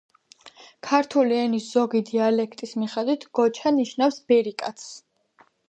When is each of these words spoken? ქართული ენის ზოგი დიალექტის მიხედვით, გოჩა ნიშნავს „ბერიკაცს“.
ქართული 0.87 1.37
ენის 1.41 1.67
ზოგი 1.77 2.01
დიალექტის 2.09 2.75
მიხედვით, 2.85 3.29
გოჩა 3.41 3.77
ნიშნავს 3.79 4.21
„ბერიკაცს“. 4.33 4.93